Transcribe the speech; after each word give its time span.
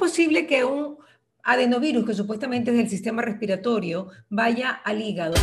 posible 0.00 0.46
que 0.46 0.64
un 0.64 0.96
adenovirus, 1.44 2.06
que 2.06 2.14
supuestamente 2.14 2.70
es 2.70 2.76
del 2.78 2.88
sistema 2.88 3.22
respiratorio, 3.22 4.08
vaya 4.30 4.70
al 4.70 5.00
hígado? 5.00 5.34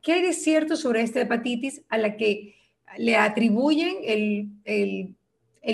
¿Qué 0.00 0.14
hay 0.14 0.22
de 0.22 0.32
cierto 0.32 0.74
sobre 0.74 1.02
esta 1.02 1.20
hepatitis 1.20 1.82
a 1.88 1.98
la 1.98 2.16
que 2.16 2.56
le 2.96 3.16
atribuyen 3.16 3.96
el, 4.64 5.14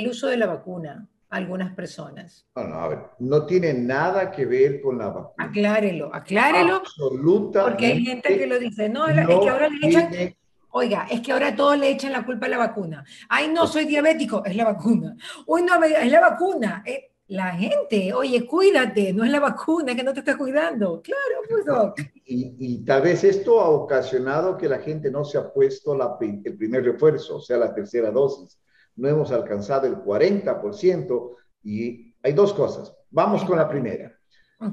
uso 0.06 0.26
de 0.26 0.36
la 0.36 0.46
vacuna 0.46 1.08
a 1.30 1.36
algunas 1.36 1.74
personas? 1.74 2.44
No, 2.56 2.64
no, 2.64 2.74
a 2.74 2.88
ver, 2.88 2.98
no 3.20 3.46
tiene 3.46 3.72
nada 3.72 4.30
que 4.32 4.44
ver 4.44 4.82
con 4.82 4.98
la 4.98 5.06
vacuna. 5.06 5.32
Aclárelo, 5.38 6.14
aclárelo. 6.14 6.76
Absolutamente. 6.76 7.70
Porque 7.70 7.86
hay 7.86 8.04
gente 8.04 8.36
que 8.36 8.46
lo 8.48 8.58
dice, 8.58 8.88
no, 8.88 9.06
es 9.06 9.14
que 9.14 9.48
ahora 9.48 9.68
le 9.68 9.88
echan... 9.88 10.34
Oiga, 10.70 11.06
es 11.10 11.20
que 11.20 11.32
ahora 11.32 11.54
todos 11.56 11.78
le 11.78 11.90
echan 11.90 12.12
la 12.12 12.24
culpa 12.24 12.46
a 12.46 12.50
la 12.50 12.58
vacuna. 12.58 13.04
Ay, 13.28 13.48
no, 13.48 13.66
soy 13.66 13.86
diabético, 13.86 14.44
es 14.44 14.54
la 14.54 14.64
vacuna. 14.64 15.16
Uy, 15.46 15.62
no, 15.62 15.82
es 15.82 16.12
la 16.12 16.20
vacuna. 16.20 16.82
Eh, 16.84 17.12
la 17.28 17.52
gente, 17.52 18.12
oye, 18.14 18.46
cuídate, 18.46 19.12
no 19.12 19.22
es 19.22 19.30
la 19.30 19.40
vacuna 19.40 19.94
que 19.94 20.02
no 20.02 20.14
te 20.14 20.20
está 20.20 20.36
cuidando. 20.36 21.02
Claro, 21.02 21.94
pues, 21.94 22.08
Y, 22.24 22.84
tal 22.84 23.02
vez 23.02 23.22
esto 23.22 23.60
ha 23.60 23.68
ocasionado 23.68 24.56
que 24.56 24.68
la 24.68 24.78
gente 24.78 25.10
no 25.10 25.24
se 25.24 25.36
ha 25.36 25.52
puesto 25.52 25.94
la, 25.94 26.16
el 26.20 26.56
primer 26.56 26.84
refuerzo, 26.84 27.36
o 27.36 27.40
sea, 27.40 27.58
la 27.58 27.74
tercera 27.74 28.10
dosis. 28.10 28.58
No 28.96 29.08
hemos 29.08 29.30
alcanzado 29.30 29.86
el 29.86 29.96
40% 29.96 31.36
y 31.64 32.14
hay 32.22 32.32
dos 32.32 32.54
cosas. 32.54 32.94
Vamos 33.10 33.44
con 33.44 33.58
la 33.58 33.68
primera. 33.68 34.18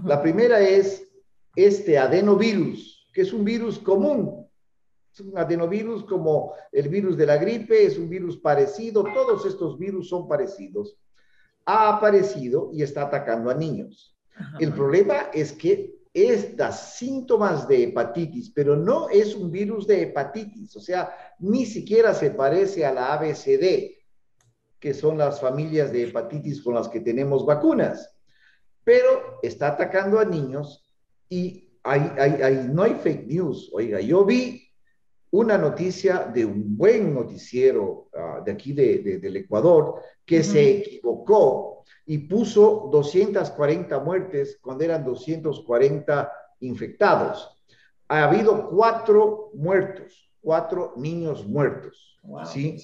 La 0.04 0.22
primera 0.22 0.60
es 0.62 1.08
este 1.56 1.98
adenovirus, 1.98 3.10
que 3.14 3.22
es 3.22 3.34
un 3.34 3.44
virus 3.44 3.80
común. 3.80 4.45
Un 5.20 5.38
adenovirus 5.38 6.04
como 6.06 6.54
el 6.72 6.90
virus 6.90 7.16
de 7.16 7.26
la 7.26 7.38
gripe, 7.38 7.86
es 7.86 7.98
un 7.98 8.10
virus 8.10 8.38
parecido, 8.38 9.04
todos 9.04 9.46
estos 9.46 9.78
virus 9.80 10.10
son 10.10 10.28
parecidos 10.28 10.98
ha 11.66 11.98
aparecido 11.98 12.70
y 12.72 12.84
está 12.84 13.04
atacando 13.04 13.50
a 13.50 13.56
niños. 13.56 14.16
El 14.60 14.74
problema 14.74 15.30
es 15.34 15.52
que 15.52 15.96
es 16.14 16.56
da 16.56 16.72
síntomas 16.72 17.68
de 17.68 17.84
hepatitis, 17.84 18.52
pero 18.52 18.76
no 18.76 19.10
es 19.10 19.36
un 19.36 19.52
virus 19.52 19.86
de 19.86 20.04
hepatitis, 20.04 20.76
o 20.78 20.80
sea, 20.80 21.14
ni 21.40 21.66
siquiera 21.66 22.14
se 22.14 22.32
parece 22.32 22.86
a 22.86 22.94
la 22.94 23.14
ABCD, 23.14 23.96
que 24.80 24.94
son 24.94 25.18
las 25.18 25.42
familias 25.42 25.92
de 25.92 26.04
hepatitis 26.04 26.62
con 26.62 26.76
las 26.76 26.88
que 26.88 27.02
tenemos 27.02 27.46
vacunas, 27.46 28.16
pero 28.84 29.40
está 29.42 29.70
atacando 29.70 30.20
a 30.20 30.26
niños 30.26 30.90
y 31.28 31.80
hay, 31.84 32.70
no 32.72 32.84
hay 32.84 32.94
fake 32.96 33.28
news. 33.28 33.70
Oiga, 33.74 34.00
yo 34.00 34.24
vi 34.24 34.65
una 35.36 35.58
noticia 35.58 36.32
de 36.34 36.46
un 36.46 36.78
buen 36.78 37.14
noticiero 37.14 38.08
ah, 38.16 38.42
de 38.46 38.52
aquí 38.54 38.72
de, 38.72 39.20
del 39.20 39.36
Ecuador 39.36 40.02
que 40.26 40.42
se 40.44 40.78
equivocó 40.78 41.84
y 42.06 42.20
puso 42.20 42.90
240 42.92 44.00
muertes 44.00 44.58
cuando 44.62 44.86
eran 44.86 45.04
240 45.04 46.32
infectados. 46.62 47.52
Ha 48.08 48.24
habido 48.24 48.70
cuatro 48.70 49.52
muertos, 49.56 50.32
cuatro 50.40 50.94
niños 50.96 51.46
muertos, 51.46 52.18
¿sí? 52.46 52.78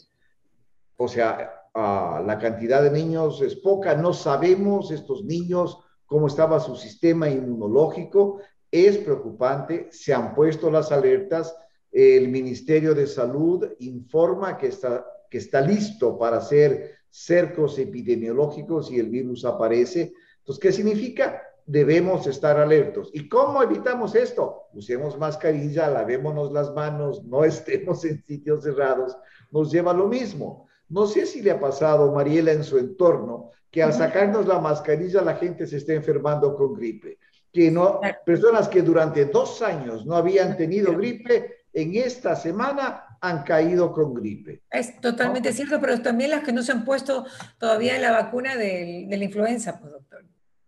O 0.97 1.07
sea, 1.07 1.53
ah, 1.73 2.21
la 2.25 2.37
cantidad 2.37 2.83
de 2.83 2.91
niños 2.91 3.41
es 3.41 3.55
poca, 3.55 3.95
no 3.95 4.13
sabemos 4.13 4.91
estos 4.91 5.23
niños 5.23 5.79
cómo 6.05 6.27
estaba 6.27 6.59
su 6.59 6.75
sistema 6.75 7.29
inmunológico, 7.29 8.41
es 8.69 8.97
preocupante, 8.97 9.87
se 9.91 10.13
han 10.13 10.35
puesto 10.35 10.69
las 10.69 10.91
alertas, 10.91 11.55
el 11.91 12.29
Ministerio 12.29 12.95
de 12.95 13.05
Salud 13.05 13.67
informa 13.79 14.57
que 14.57 14.67
está, 14.67 15.05
que 15.29 15.39
está 15.39 15.61
listo 15.61 16.17
para 16.17 16.37
hacer 16.37 16.95
cercos 17.09 17.77
epidemiológicos 17.77 18.89
y 18.91 18.99
el 18.99 19.09
virus 19.09 19.43
aparece. 19.43 20.13
Entonces, 20.39 20.61
¿qué 20.61 20.71
significa? 20.71 21.41
Debemos 21.65 22.25
estar 22.27 22.57
alertos. 22.57 23.11
¿Y 23.13 23.27
cómo 23.27 23.61
evitamos 23.61 24.15
esto? 24.15 24.63
Usemos 24.73 25.17
mascarilla, 25.17 25.89
lavémonos 25.89 26.51
las 26.51 26.73
manos, 26.73 27.23
no 27.25 27.43
estemos 27.45 28.03
en 28.05 28.23
sitios 28.23 28.63
cerrados, 28.63 29.17
nos 29.51 29.71
lleva 29.71 29.93
lo 29.93 30.07
mismo. 30.07 30.67
No 30.87 31.05
sé 31.05 31.25
si 31.25 31.41
le 31.41 31.51
ha 31.51 31.59
pasado, 31.59 32.11
Mariela, 32.11 32.51
en 32.51 32.63
su 32.63 32.77
entorno, 32.77 33.51
que 33.69 33.83
al 33.83 33.93
sacarnos 33.93 34.45
la 34.45 34.59
mascarilla 34.59 35.21
la 35.21 35.35
gente 35.35 35.65
se 35.65 35.77
está 35.77 35.93
enfermando 35.93 36.55
con 36.55 36.73
gripe. 36.73 37.17
Que 37.53 37.69
no, 37.69 37.99
personas 38.25 38.67
que 38.67 38.81
durante 38.81 39.25
dos 39.25 39.61
años 39.61 40.05
no 40.05 40.15
habían 40.15 40.55
tenido 40.57 40.93
gripe, 40.93 41.60
en 41.73 41.95
esta 41.95 42.35
semana 42.35 43.17
han 43.21 43.43
caído 43.43 43.91
con 43.93 44.13
gripe. 44.13 44.63
Es 44.69 44.99
totalmente 44.99 45.53
cierto, 45.53 45.79
pero 45.79 46.01
también 46.01 46.31
las 46.31 46.43
que 46.43 46.51
no 46.51 46.63
se 46.63 46.71
han 46.71 46.83
puesto 46.83 47.25
todavía 47.57 47.99
la 47.99 48.11
vacuna 48.11 48.55
de, 48.57 49.07
la 49.09 49.23
influenza, 49.23 49.79
pues, 49.79 49.91
doctor. 49.91 50.25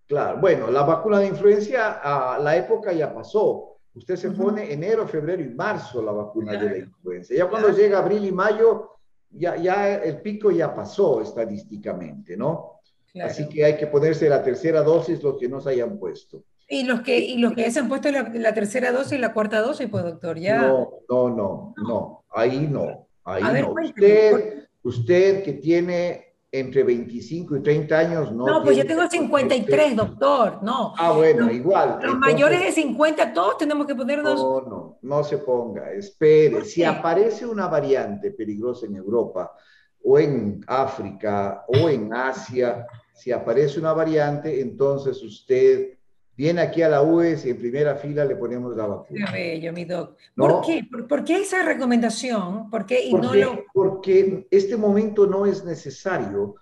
Claro, 0.07 0.39
bueno, 0.39 0.69
la 0.69 0.83
vacuna 0.83 1.19
de 1.19 1.27
influenza, 1.27 1.99
a 2.03 2.37
la 2.39 2.55
época 2.55 2.93
ya 2.93 3.13
pasó. 3.13 3.79
Usted 3.95 4.15
se 4.15 4.31
pone 4.31 4.71
enero, 4.71 5.07
febrero 5.07 5.41
y 5.41 5.49
marzo 5.49 6.01
la 6.01 6.11
vacuna 6.11 6.53
de 6.53 6.69
la 6.69 6.77
influenza. 6.77 7.33
Ya 7.33 7.47
cuando 7.47 7.69
llega 7.69 7.99
abril 7.99 8.25
y 8.25 8.31
mayo, 8.31 8.97
ya, 9.29 9.55
ya 9.55 9.95
el 9.95 10.21
pico 10.21 10.51
ya 10.51 10.73
pasó 10.73 11.21
estadísticamente, 11.21 12.37
¿no? 12.37 12.79
Así 13.21 13.47
que 13.47 13.63
hay 13.63 13.77
que 13.77 13.87
ponerse 13.87 14.27
la 14.27 14.43
tercera 14.43 14.81
dosis 14.81 15.21
los 15.21 15.37
que 15.37 15.47
no 15.47 15.61
se 15.61 15.69
hayan 15.71 15.99
puesto. 15.99 16.43
Y 16.73 16.85
los 16.85 17.01
que, 17.01 17.19
y 17.19 17.37
los 17.37 17.53
que 17.53 17.69
se 17.69 17.79
han 17.79 17.87
puesto 17.87 18.09
la, 18.09 18.53
tercera 18.55 18.91
dosis 18.91 19.13
y 19.13 19.17
la 19.19 19.31
cuarta 19.31 19.61
dosis, 19.61 19.87
pues 19.91 20.03
doctor, 20.03 20.39
ya. 20.39 20.63
No, 20.63 20.89
no, 21.07 21.29
no, 21.29 21.73
no, 21.77 22.25
ahí 22.31 22.67
no, 22.67 23.07
ahí 23.23 23.43
no. 23.61 23.75
usted, 23.79 24.67
usted 24.81 25.43
que 25.43 25.53
tiene 25.53 26.33
entre 26.51 26.81
25 26.83 27.57
y 27.57 27.61
30 27.61 27.99
años, 27.99 28.31
no. 28.31 28.47
No, 28.47 28.63
pues 28.63 28.75
yo 28.75 28.87
tengo 28.87 29.07
53, 29.07 29.95
doctor, 29.95 30.63
no. 30.63 30.95
Ah, 30.97 31.11
bueno, 31.11 31.51
igual. 31.51 31.99
Los 32.01 32.17
mayores 32.17 32.59
de 32.59 32.71
50, 32.71 33.33
todos 33.33 33.59
tenemos 33.59 33.85
que 33.85 33.93
ponernos. 33.93 34.35
No, 34.35 34.61
no, 34.61 34.97
no 34.99 35.23
se 35.23 35.37
ponga, 35.37 35.91
espere. 35.91 36.65
Si 36.65 36.83
aparece 36.83 37.45
una 37.45 37.67
variante 37.67 38.31
peligrosa 38.31 38.87
en 38.87 38.95
Europa, 38.95 39.53
o 40.03 40.17
en 40.17 40.63
África, 40.65 41.65
o 41.67 41.87
en 41.87 42.11
Asia, 42.11 42.87
si 43.13 43.31
aparece 43.31 43.79
una 43.79 43.93
variante, 43.93 44.59
entonces 44.59 45.21
usted 45.21 45.99
viene 46.35 46.61
aquí 46.61 46.81
a 46.81 46.89
la 46.89 47.01
UES 47.01 47.45
y 47.45 47.51
en 47.51 47.57
primera 47.57 47.95
fila 47.95 48.25
le 48.25 48.35
ponemos 48.35 48.75
la 48.75 48.87
vacuna. 48.87 49.27
Qué 49.27 49.31
bello, 49.31 49.73
mi 49.73 49.85
doc. 49.85 50.17
¿Por 50.35 50.61
qué? 50.61 50.87
¿Por, 51.07 51.23
qué 51.23 51.41
esa 51.41 51.63
recomendación? 51.63 52.69
¿Por 52.69 52.85
qué? 52.85 53.05
Y 53.05 53.11
porque, 53.11 53.27
no 53.27 53.33
lo... 53.33 53.63
porque 53.73 54.47
este 54.49 54.77
momento 54.77 55.27
no 55.27 55.45
es 55.45 55.63
necesario 55.63 56.55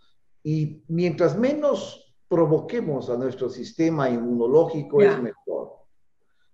y 0.43 0.83
mientras 0.87 1.37
menos 1.37 2.15
provoquemos 2.27 3.09
a 3.09 3.17
nuestro 3.17 3.49
sistema 3.49 4.09
inmunológico 4.09 5.01
es 5.01 5.21
mejor. 5.21 5.81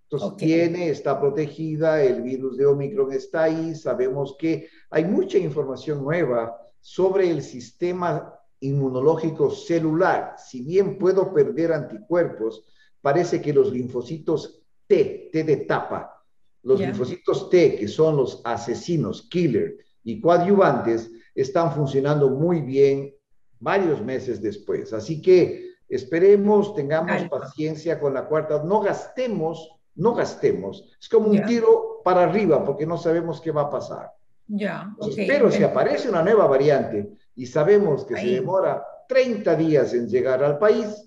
Entonces 0.09 0.38
tiene, 0.38 0.89
está 0.89 1.19
protegida, 1.19 2.01
el 2.01 2.22
virus 2.22 2.57
de 2.57 2.66
Omicron 2.66 3.11
está 3.11 3.44
ahí, 3.44 3.75
sabemos 3.75 4.35
que 4.39 4.69
hay 4.89 5.03
mucha 5.03 5.38
información 5.38 6.01
nueva 6.01 6.57
sobre 6.79 7.29
el 7.29 7.41
sistema 7.41 8.33
inmunológico 8.61 9.51
celular. 9.51 10.35
Si 10.38 10.63
bien 10.63 10.97
puedo 10.97 11.33
perder 11.33 11.73
anticuerpos, 11.73 12.63
parece 13.02 13.41
que 13.41 13.53
los 13.53 13.72
linfocitos 13.72 14.62
T, 14.88 15.30
T 15.31 15.44
de 15.44 15.58
tapa, 15.58 16.24
los 16.63 16.80
linfocitos 16.80 17.50
T, 17.50 17.75
que 17.75 17.88
son 17.88 18.18
los 18.18 18.41
asesinos, 18.44 19.28
killer 19.30 19.78
y 20.03 20.19
coadyuvantes, 20.19 21.12
están 21.34 21.72
funcionando 21.72 22.30
muy 22.30 22.62
bien 22.62 23.13
varios 23.59 24.02
meses 24.02 24.41
después. 24.41 24.91
Así 24.94 25.22
que 25.22 25.75
esperemos, 25.88 26.75
tengamos 26.75 27.24
paciencia 27.30 28.00
con 28.00 28.13
la 28.13 28.28
cuarta, 28.28 28.63
no 28.63 28.81
gastemos, 28.81 29.78
no 29.96 30.13
gastemos. 30.13 30.97
Es 31.00 31.07
como 31.07 31.30
un 31.30 31.44
tiro 31.46 32.02
para 32.03 32.24
arriba 32.24 32.63
porque 32.63 32.86
no 32.86 32.97
sabemos 32.97 33.40
qué 33.41 33.52
va 33.52 33.63
a 33.63 33.69
pasar. 33.69 34.12
Ya, 34.47 34.96
Pero 35.16 35.52
si 35.52 35.63
aparece 35.63 36.07
una 36.07 36.24
nueva 36.24 36.47
variante 36.47 37.09
y 37.36 37.46
sabemos 37.46 38.06
que 38.06 38.16
se 38.16 38.28
demora 38.28 38.84
30 39.07 39.56
días 39.56 39.94
en 39.94 40.07
llegar 40.07 40.44
al 40.44 40.57
país, 40.57 41.06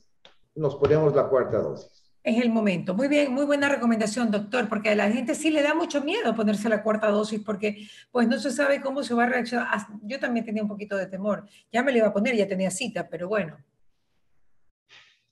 nos 0.61 0.77
ponemos 0.77 1.15
la 1.15 1.27
cuarta 1.27 1.59
dosis. 1.59 2.05
Es 2.23 2.43
el 2.43 2.51
momento. 2.51 2.95
Muy 2.95 3.09
bien, 3.09 3.33
muy 3.33 3.47
buena 3.47 3.69
recomendación, 3.71 4.31
doctor, 4.31 4.69
porque 4.69 4.91
a 4.91 4.95
la 4.95 5.11
gente 5.11 5.35
sí 5.35 5.51
le 5.51 5.63
da 5.63 5.75
mucho 5.75 6.03
miedo 6.03 6.35
ponerse 6.35 6.69
la 6.69 6.83
cuarta 6.83 7.09
dosis 7.09 7.41
porque 7.41 7.89
pues 8.11 8.29
no 8.29 8.39
se 8.39 8.51
sabe 8.51 8.83
cómo 8.83 9.03
se 9.03 9.15
va 9.15 9.25
a 9.25 9.29
reaccionar. 9.29 9.69
Yo 10.03 10.21
también 10.21 10.45
tenía 10.45 10.63
un 10.63 10.69
poquito 10.69 10.99
de 10.99 11.07
temor. 11.07 11.47
Ya 11.73 11.83
me 11.83 11.93
la 11.93 11.99
iba 11.99 12.09
a 12.09 12.13
poner, 12.13 12.37
ya 12.37 12.47
tenía 12.47 12.71
cita, 12.71 13.09
pero 13.09 13.29
bueno. 13.29 13.57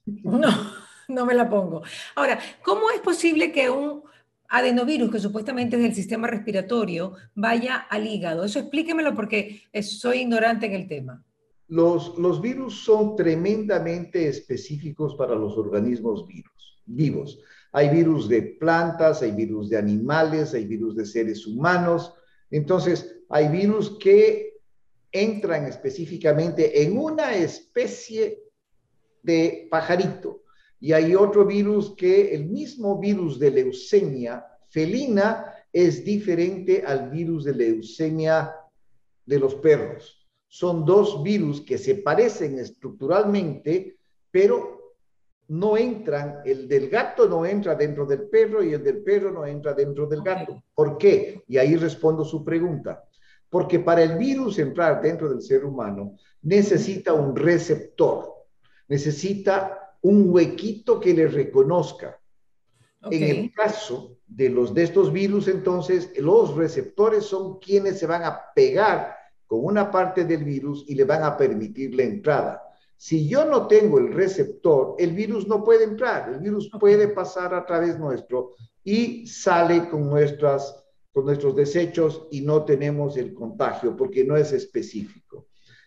No, 0.25 0.49
no 1.09 1.27
me 1.27 1.35
la 1.35 1.51
pongo. 1.51 1.83
Ahora, 2.15 2.39
¿cómo 2.63 2.91
es 2.91 3.01
posible 3.01 3.53
que 3.53 3.69
un 3.69 4.05
adenovirus, 4.49 5.11
que 5.11 5.19
supuestamente 5.19 5.77
es 5.77 5.83
del 5.83 5.95
sistema 5.95 6.27
respiratorio, 6.29 7.13
vaya 7.35 7.77
al 7.77 8.07
hígado? 8.07 8.45
Eso 8.45 8.59
explíquemelo 8.59 9.15
porque 9.15 9.65
soy 9.83 10.21
ignorante 10.21 10.65
en 10.65 10.73
el 10.73 10.89
tema. 10.89 11.23
Los, 11.69 12.41
virus 12.41 12.82
son 12.82 13.15
tremendamente 13.15 14.26
específicos 14.26 15.15
para 15.15 15.35
los 15.35 15.56
organismos 15.59 16.26
vivos. 16.87 17.41
Hay 17.73 17.91
virus 17.91 18.29
de 18.29 18.43
plantas, 18.43 19.20
hay 19.20 19.32
virus 19.32 19.69
de 19.69 19.76
animales, 19.76 20.55
hay 20.55 20.65
virus 20.65 20.97
de 20.97 21.05
seres 21.05 21.47
humanos. 21.47 22.15
Entonces, 22.50 23.20
hay 23.29 23.49
virus 23.49 23.99
que 23.99 24.59
entran 25.12 25.67
específicamente 25.67 26.82
en 26.82 26.97
una 26.99 27.35
especie 27.35 28.43
de 29.23 29.69
pajarito. 29.70 30.43
Y 30.81 30.93
hay 30.93 31.15
otro 31.15 31.44
virus 31.44 31.94
que 31.97 32.35
el 32.35 32.47
mismo 32.47 32.99
virus 32.99 33.38
de 33.38 33.50
leucemia 33.50 34.47
felina 34.69 35.53
es 35.73 36.05
diferente 36.05 36.82
al 36.87 37.11
virus 37.11 37.44
de 37.44 37.55
leucemia 37.55 38.55
de 39.26 39.38
los 39.38 39.55
perros. 39.56 40.18
Son 40.49 40.85
dos 40.85 41.23
virus 41.23 41.61
que 41.61 41.79
se 41.79 41.97
parecen 41.97 42.59
estructuralmente, 42.59 43.99
pero 44.31 44.79
no 45.49 45.77
entran, 45.77 46.41
el 46.45 46.69
del 46.69 46.89
gato 46.89 47.29
no 47.29 47.47
entra 47.47 47.75
dentro 47.75 48.05
del 48.05 48.29
perro 48.29 48.62
y 48.62 48.75
el 48.75 48.83
del 48.83 49.03
perro 49.03 49.31
no 49.31 49.47
entra 49.47 49.73
dentro 49.73 50.06
del 50.06 50.23
gato. 50.23 50.62
¿Por 50.75 50.99
qué? 50.99 51.43
Y 51.49 51.56
ahí 51.56 51.77
respondo 51.77 52.25
su 52.25 52.45
pregunta. 52.45 53.05
Porque 53.49 53.79
para 53.79 54.03
el 54.03 54.19
virus 54.19 54.59
entrar 54.59 55.00
dentro 55.00 55.29
del 55.31 55.41
ser 55.41 55.65
humano 55.65 56.17
necesita 56.43 57.15
un 57.15 57.35
receptor, 57.35 58.35
necesita 58.89 59.97
un 60.03 60.31
huequito 60.31 61.01
que 61.01 61.15
le 61.15 61.29
reconozca. 61.29 62.21
En 63.11 63.23
el 63.23 63.53
caso 63.53 64.19
de 64.27 64.51
los 64.51 64.75
de 64.75 64.83
estos 64.83 65.12
virus, 65.12 65.49
entonces, 65.49 66.12
los 66.19 66.56
receptores 66.56 67.25
son 67.25 67.59
quienes 67.59 67.99
se 67.99 68.06
van 68.06 68.25
a 68.25 68.53
pegar 68.55 69.17
con 69.49 69.65
una 69.65 69.91
parte 69.91 70.25
del 70.25 70.45
virus 70.45 70.85
y 70.87 70.95
le 70.95 71.05
van 71.05 71.25
a 71.25 71.37
permitir 71.37 71.95
la 71.97 72.05
entrada. 72.05 72.62
Si 72.97 73.29
yo 73.29 73.45
no 73.45 73.67
tengo 73.67 73.99
el 73.99 74.12
receptor, 74.12 74.95
el 74.99 75.12
virus 75.12 75.49
no 75.49 75.65
puede 75.65 75.85
entrar, 75.85 76.29
el 76.29 76.39
virus 76.39 76.71
puede 76.79 77.09
pasar 77.09 77.55
a 77.55 77.65
través 77.65 77.99
nuestro 77.99 78.50
y 78.85 79.27
sale 79.27 79.89
con 79.89 80.09
nuestras 80.09 80.85
con 81.12 81.25
nuestros 81.25 81.56
desechos 81.56 82.29
y 82.31 82.43
no 82.43 82.65
tenemos 82.65 83.17
el 83.17 83.35
contagio 83.35 83.97
porque 83.97 84.25
no 84.25 84.37
es 84.37 84.53
específico. 84.53 85.47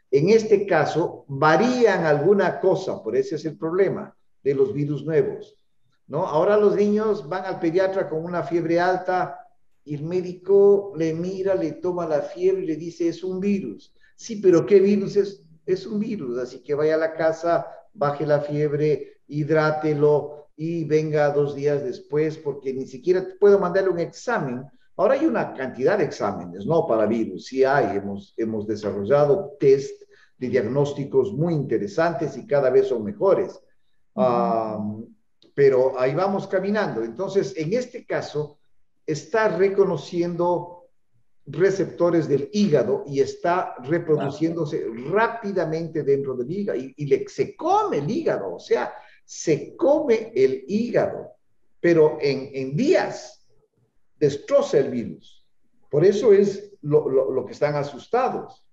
En 0.10 0.30
este 0.30 0.66
caso, 0.66 1.24
varían 1.28 2.04
alguna 2.04 2.60
cosa, 2.60 3.02
por 3.02 3.16
ese 3.16 3.36
es 3.36 3.46
el 3.46 3.57
problema 3.57 4.14
de 4.44 4.56
los 4.56 4.74
virus 4.74 5.06
nuevos. 5.06 5.56
¿no? 6.07 6.25
Ahora 6.25 6.57
los 6.57 6.75
niños 6.75 7.30
van 7.30 7.46
al 7.46 7.60
pediatra 7.60 8.10
con 8.10 8.25
una 8.25 8.44
fiebre 8.44 8.80
alta 8.80 9.41
y 9.83 9.95
el 9.95 10.04
médico 10.04 10.94
le 10.95 11.13
mira, 11.13 11.56
le 11.56 11.74
toma 11.74 12.07
la 12.07 12.22
fiebre 12.22 12.63
y 12.63 12.68
le 12.68 12.75
dice, 12.75 13.07
es 13.07 13.24
un 13.24 13.39
virus. 13.39 13.94
Sí, 14.16 14.38
pero 14.38 14.66
¿qué 14.66 14.80
virus 14.80 15.16
es? 15.16 15.44
Es 15.66 15.86
un 15.86 16.00
virus, 16.00 16.38
así 16.38 16.62
que 16.63 16.74
vaya 16.74 16.95
a 16.95 17.00
la 17.00 17.13
casa, 17.13 17.68
baje 17.94 18.25
la 18.25 18.42
fiebre, 18.42 19.22
hidrátelo 19.28 20.50
y 20.56 20.86
venga 20.86 21.30
dos 21.31 21.56
días 21.56 21.83
después 21.83 22.38
porque 22.38 22.74
ni 22.74 22.88
siquiera 22.88 23.25
puedo 23.39 23.60
mandarle 23.60 23.89
un 23.89 24.00
examen 24.00 24.66
Ahora 25.01 25.16
hay 25.16 25.25
una 25.25 25.54
cantidad 25.54 25.98
de 25.98 26.04
exámenes, 26.04 26.66
¿no? 26.68 26.86
Para 26.86 27.07
virus, 27.07 27.45
sí 27.45 27.63
hay, 27.63 27.98
hemos, 27.98 28.36
hemos 28.38 28.68
desarrollado 28.68 29.56
test 29.60 30.04
de 30.38 30.50
diagnósticos 30.50 31.33
muy 31.33 31.56
interesantes 31.56 32.38
y 32.38 32.45
cada 32.45 32.69
vez 32.69 32.89
son 32.89 33.04
mejores. 33.04 33.60
pero 35.56 36.00
ahí 36.00 36.13
vamos 36.13 36.48
caminando. 36.48 37.04
Entonces, 37.04 37.56
en 37.57 37.74
este 37.74 38.06
caso, 38.06 38.60
está 39.06 39.48
reconociendo 39.50 40.81
receptores 41.45 42.27
del 42.27 42.50
hígado 42.53 43.03
y 43.07 43.19
está 43.19 43.75
reproduciéndose 43.83 44.86
rápidamente 45.09 46.03
dentro 46.03 46.36
del 46.36 46.51
hígado 46.51 46.80
y, 46.80 46.94
y 46.95 47.27
se 47.27 47.56
come 47.56 47.98
el 47.98 48.09
hígado, 48.09 48.53
o 48.53 48.59
sea, 48.59 48.94
se 49.25 49.75
come 49.75 50.31
el 50.36 50.63
hígado, 50.68 51.31
pero 51.80 52.18
en, 52.21 52.50
en 52.53 52.75
días 52.75 53.48
destroza 54.19 54.77
el 54.77 54.92
virus. 54.92 55.45
Por 55.89 56.06
eso 56.06 56.31
es 56.31 56.71
lo, 56.81 57.45
que 57.45 57.51
están 57.51 57.75
asustados. 57.75 58.63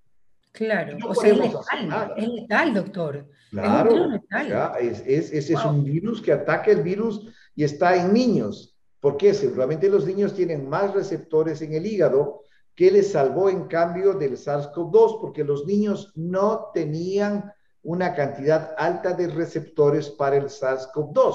Claro, 0.53 0.97
o 1.07 1.15
sea, 1.15 1.31
es 1.31 1.39
letal, 1.39 2.15
es 2.17 2.29
letal, 2.29 2.75
doctor. 2.75 3.29
Claro, 3.51 4.75
es, 4.81 5.01
es, 5.07 5.33
es 5.33 5.65
un 5.65 5.85
virus 5.85 6.21
que 6.21 6.33
ataca 6.33 6.71
el 6.71 6.83
virus 6.83 7.27
y 7.55 7.65
está 7.65 7.97
en 7.97 8.13
niños. 8.13 8.68
¿Por 9.01 9.17
qué? 9.17 9.35
Seguramente 9.35 9.89
los 9.89 10.07
niños 10.07 10.35
tienen 10.35 10.69
más 10.69 10.95
receptores 10.95 11.63
en 11.63 11.75
el 11.75 11.87
hígado 11.87 12.43
que 12.75 12.91
les 12.91 13.13
salvó 13.13 13.49
en 13.49 13.65
cambio 13.65 14.15
del 14.15 14.37
SARS-CoV-2, 14.37 15.21
porque 15.21 15.43
los 15.43 15.67
niños 15.67 16.13
no 16.15 16.71
tenían 16.73 17.53
una 17.83 18.15
cantidad 18.15 18.75
alta 18.77 19.15
de 19.15 19.29
receptores 19.29 20.11
para 20.11 20.37
el 20.37 20.45
SARS-CoV-2, 20.45 21.35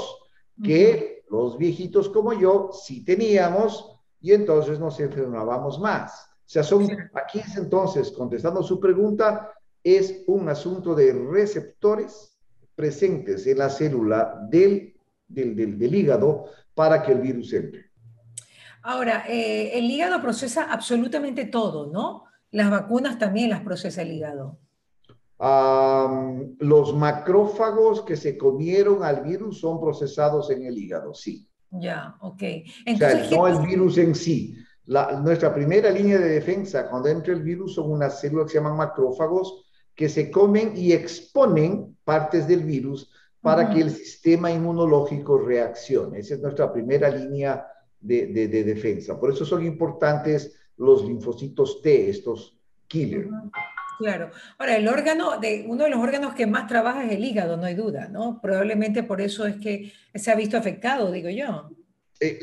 que 0.63 1.25
los 1.29 1.57
viejitos 1.57 2.09
como 2.09 2.33
yo 2.33 2.69
sí 2.71 3.03
teníamos 3.03 3.99
y 4.21 4.31
entonces 4.31 4.79
nos 4.79 4.99
enfermábamos 4.99 5.79
más. 5.79 6.29
O 6.45 6.49
sea, 6.53 6.63
son, 6.63 6.87
aquí 7.13 7.39
es 7.39 7.57
entonces, 7.57 8.11
contestando 8.11 8.63
su 8.63 8.79
pregunta, 8.79 9.51
es 9.83 10.23
un 10.27 10.47
asunto 10.47 10.95
de 10.95 11.11
receptores 11.11 12.37
presentes 12.75 13.45
en 13.47 13.57
la 13.57 13.69
célula 13.69 14.47
del, 14.49 14.95
del, 15.27 15.55
del, 15.55 15.95
hígado 15.95 16.45
para 16.73 17.01
que 17.01 17.11
el 17.11 17.19
virus 17.19 17.53
entre. 17.53 17.91
Ahora, 18.81 19.25
eh, 19.27 19.77
el 19.77 19.85
hígado 19.85 20.21
procesa 20.21 20.71
absolutamente 20.71 21.45
todo, 21.45 21.87
¿no? 21.91 22.25
Las 22.51 22.69
vacunas 22.69 23.17
también 23.17 23.49
las 23.49 23.61
procesa 23.61 24.01
el 24.01 24.11
hígado. 24.11 24.59
los 26.59 26.95
macrófagos 26.95 28.01
que 28.03 28.15
se 28.15 28.37
comieron 28.37 29.03
al 29.03 29.23
virus 29.23 29.59
son 29.59 29.79
procesados 29.79 30.49
en 30.51 30.65
el 30.65 30.77
hígado, 30.77 31.13
sí. 31.13 31.47
Ya, 31.71 32.15
ok. 32.21 32.43
Entonces, 32.85 33.25
o 33.25 33.29
sea, 33.29 33.37
no 33.37 33.47
el 33.47 33.65
virus 33.65 33.97
en 33.97 34.13
sí. 34.13 34.55
La, 34.85 35.19
nuestra 35.19 35.53
primera 35.53 35.89
línea 35.89 36.19
de 36.19 36.29
defensa 36.29 36.89
cuando 36.89 37.09
entra 37.09 37.33
el 37.33 37.41
virus 37.41 37.75
son 37.75 37.91
unas 37.91 38.19
células 38.19 38.45
que 38.45 38.51
se 38.51 38.57
llaman 38.57 38.77
macrófagos 38.77 39.63
que 39.95 40.09
se 40.09 40.31
comen 40.31 40.73
y 40.75 40.91
exponen 40.91 41.97
partes 42.03 42.47
del 42.47 42.63
virus 42.63 43.11
para 43.43 43.69
que 43.69 43.81
el 43.81 43.91
sistema 43.91 44.49
inmunológico 44.49 45.37
reaccione. 45.37 46.19
Esa 46.19 46.35
es 46.35 46.39
nuestra 46.39 46.71
primera 46.71 47.09
línea 47.09 47.67
de, 47.99 48.27
de, 48.27 48.63
defensa. 48.63 49.19
Por 49.19 49.33
eso 49.33 49.43
son 49.43 49.65
importantes 49.65 50.55
los 50.77 51.03
linfocitos 51.03 51.81
T, 51.81 52.09
estos 52.09 52.57
killer. 52.87 53.27
Claro. 53.97 54.31
Ahora, 54.57 54.77
el 54.77 54.87
órgano, 54.87 55.39
de, 55.41 55.65
uno 55.67 55.83
de 55.83 55.89
los 55.89 55.99
órganos 55.99 56.33
que 56.33 56.47
más 56.47 56.67
trabaja 56.67 57.05
es 57.05 57.11
el 57.11 57.25
hígado, 57.25 57.57
no 57.57 57.65
hay 57.65 57.75
duda, 57.75 58.07
¿no? 58.07 58.39
Probablemente 58.41 59.03
por 59.03 59.19
eso 59.19 59.45
es 59.45 59.57
que 59.57 59.91
se 60.15 60.31
ha 60.31 60.35
visto 60.35 60.57
afectado, 60.57 61.11
digo 61.11 61.29
yo. 61.29 61.69
Eh, 62.21 62.39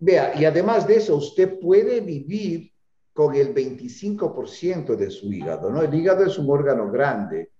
vea, 0.00 0.32
y 0.34 0.46
además 0.46 0.86
de 0.86 0.96
eso, 0.96 1.16
usted 1.16 1.60
puede 1.60 2.00
vivir 2.00 2.72
con 3.12 3.34
el 3.34 3.54
25% 3.54 4.96
de 4.96 5.10
su 5.10 5.30
hígado, 5.30 5.70
¿no? 5.70 5.82
El 5.82 5.92
hígado 5.92 6.24
es 6.24 6.38
un 6.38 6.48
órgano 6.48 6.90
grande. 6.90 7.50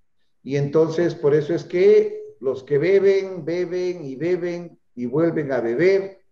Y 0.42 0.56
entonces, 0.56 1.14
por 1.14 1.34
eso 1.34 1.54
es 1.54 1.64
que 1.64 2.27
los 2.40 2.62
que 2.64 2.78
beben, 2.78 3.44
beben 3.44 4.04
y 4.04 4.16
beben 4.16 4.78
y 4.94 5.06
vuelven 5.06 5.52
a 5.52 5.60
beber 5.60 6.22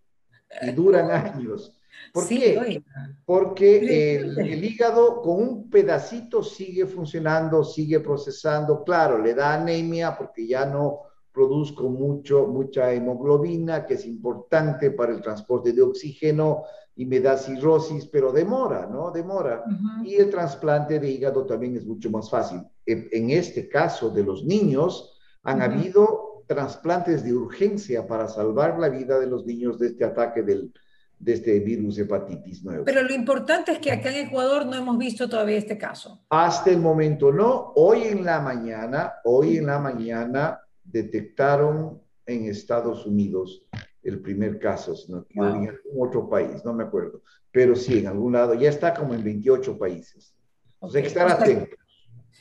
y 0.63 0.71
duran 0.73 1.11
años. 1.11 1.73
¿Por 2.13 2.29
qué? 2.29 2.83
Porque 3.25 4.17
el, 4.17 4.65
hígado 4.65 5.21
con 5.23 5.43
un 5.43 5.71
pedacito 5.71 6.43
sigue 6.43 6.87
funcionando, 6.87 7.65
sigue 7.65 8.01
procesando. 8.01 8.85
Claro, 8.85 9.19
le 9.19 9.35
da 9.35 9.55
anemia 9.55 10.17
porque 10.17 10.47
ya 10.47 10.67
no 10.67 11.01
produzco 11.33 11.89
mucho, 11.91 12.47
mucha 12.47 12.93
hemoglobina, 12.93 13.85
que 13.85 13.95
es 13.95 14.07
importante 14.07 14.91
para 14.91 15.13
el 15.13 15.21
transporte 15.21 15.73
de 15.73 15.83
oxígeno, 15.83 16.65
y 16.99 17.05
me 17.05 17.21
da 17.21 17.37
cirrosis, 17.37 18.07
pero 18.07 18.33
demora, 18.33 18.87
¿no? 18.87 19.11
Demora. 19.11 19.63
Y 20.03 20.15
el 20.15 20.31
trasplante 20.31 20.99
de 20.99 21.11
hígado 21.11 21.45
también 21.45 21.77
es 21.77 21.85
mucho 21.85 22.11
más 22.11 22.31
fácil. 22.31 22.63
En, 22.87 23.31
este 23.31 23.69
caso 23.69 24.09
de 24.09 24.25
los 24.25 24.45
niños, 24.45 25.16
han 25.47 25.63
habido 25.63 26.45
trasplantes 26.47 27.25
de 27.25 27.33
urgencia 27.33 28.07
para 28.07 28.29
salvar 28.29 28.79
la 28.79 28.89
vida 28.89 29.19
de 29.19 29.27
los 29.27 29.47
niños 29.47 29.79
de 29.79 29.89
este 29.89 30.05
ataque 30.05 30.43
del, 30.43 30.73
de 31.19 31.33
este 31.33 31.61
virus 31.61 31.99
hepatitis 31.99 32.65
nuevo. 32.65 32.85
Pero 32.85 33.03
lo 33.03 33.15
importante 33.15 33.73
es 33.73 33.79
que 33.79 33.93
acá 33.93 34.11
en 34.11 34.27
Ecuador 34.27 34.67
no 34.67 34.75
hemos 34.75 34.99
visto 34.99 35.29
todavía 35.29 35.57
este 35.57 35.79
caso. 35.79 36.25
Hasta 36.31 36.71
el 36.71 36.79
momento 36.79 37.33
no. 37.33 37.73
Hoy 37.77 38.03
en 38.05 38.25
la 38.25 38.41
mañana, 38.41 39.15
hoy 39.25 39.59
en 39.59 39.67
la 39.67 39.79
mañana 39.79 40.61
detectaron 40.85 42.03
en 42.27 42.47
Estados 42.47 43.07
Unidos 43.07 43.65
el 44.03 44.21
primer 44.21 44.59
caso, 44.59 44.95
sino 44.95 45.27
en 45.31 45.69
algún 45.69 46.09
otro 46.09 46.29
país, 46.29 46.65
no 46.65 46.73
me 46.73 46.85
acuerdo. 46.85 47.23
Pero 47.51 47.75
sí, 47.75 47.99
en 47.99 48.07
algún 48.07 48.35
lado, 48.35 48.55
ya 48.55 48.69
está 48.69 48.95
como 48.95 49.15
en 49.15 49.25
28 49.25 49.79
países. 49.79 50.35
hay 50.81 51.03
que 51.03 51.09
estar 51.09 51.29
atentos. 51.29 51.79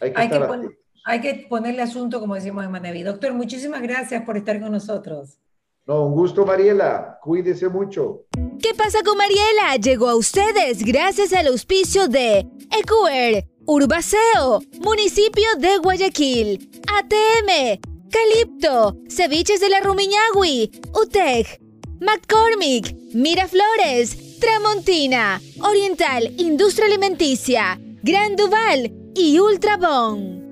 Hay 0.02 0.14
que, 0.14 0.24
estar 0.24 0.44
atentos. 0.44 0.85
Hay 1.06 1.22
que 1.22 1.46
ponerle 1.48 1.84
asunto, 1.84 2.20
como 2.20 2.34
decimos 2.36 2.66
en 2.66 2.72
Manevi. 2.72 3.04
Doctor, 3.04 3.32
muchísimas 3.34 3.82
gracias 3.84 4.24
por 4.24 4.38
estar 4.38 4.60
con 4.60 4.72
nosotros. 4.72 5.38
No, 5.86 6.08
un 6.08 6.16
gusto, 6.16 6.46
Mariela. 6.48 7.20
Cuídese 7.22 7.70
mucho. 7.70 8.26
¿Qué 8.60 8.74
pasa 8.74 9.04
con 9.06 9.16
Mariela? 9.16 9.76
Llegó 9.80 10.10
a 10.10 10.16
ustedes 10.16 10.84
gracias 10.84 11.32
al 11.32 11.46
auspicio 11.48 12.08
de 12.08 12.48
Ecuer, 12.72 13.46
Urbaceo, 13.68 14.62
Municipio 14.82 15.46
de 15.60 15.78
Guayaquil, 15.78 16.72
ATM, 16.92 17.80
Calipto, 18.10 18.98
Ceviches 19.08 19.62
de 19.62 19.70
la 19.70 19.82
Rumiñahui, 19.82 20.72
UTEC, 21.00 21.62
McCormick, 22.02 22.96
Miraflores, 23.14 24.40
Tramontina, 24.40 25.40
Oriental 25.62 26.34
Industria 26.40 26.88
Alimenticia, 26.88 27.80
Gran 28.02 28.36
Duval 28.36 28.92
y 29.14 29.38
Ultrabón. 29.38 30.45